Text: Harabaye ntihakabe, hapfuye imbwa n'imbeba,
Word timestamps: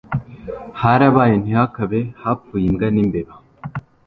Harabaye 0.81 1.35
ntihakabe, 1.41 1.99
hapfuye 2.21 2.65
imbwa 2.69 2.87
n'imbeba, 2.91 3.33